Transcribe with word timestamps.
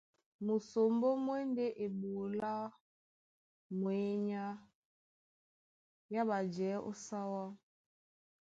Musombó 0.45 1.09
mú 1.23 1.31
e 1.41 1.43
ndé 1.49 1.65
eɓoló 1.85 2.39
á 2.51 2.55
mwěnyá 3.79 4.43
yá 6.13 6.21
ɓajɛɛ̌ 6.29 6.77
ó 6.89 6.91
sáwá. 7.05 7.43